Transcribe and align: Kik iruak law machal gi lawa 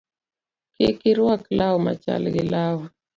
Kik 0.75 0.97
iruak 1.11 1.41
law 1.57 1.75
machal 1.85 2.23
gi 2.33 2.43
lawa 2.51 2.85